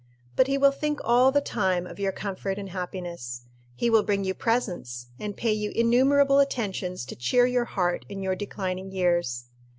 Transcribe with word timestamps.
But 0.35 0.47
he 0.47 0.57
will 0.57 0.71
think 0.71 0.99
all 1.03 1.31
the 1.31 1.41
time 1.41 1.85
of 1.85 1.99
your 1.99 2.11
comfort 2.11 2.57
and 2.57 2.69
happiness. 2.69 3.43
He 3.75 3.87
will 3.87 4.01
bring 4.01 4.23
you 4.23 4.33
presents, 4.33 5.09
and 5.19 5.37
pay 5.37 5.53
you 5.53 5.69
innumerable 5.75 6.39
attentions 6.39 7.05
to 7.05 7.15
cheer 7.15 7.45
your 7.45 7.65
heart 7.65 8.07
in 8.09 8.23
your 8.23 8.35
declining 8.35 8.91
years. 8.91 9.45